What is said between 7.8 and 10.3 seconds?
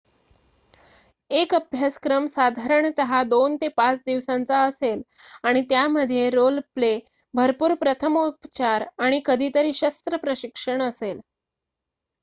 प्रथमोपचार आणि कधीतरी शस्त्र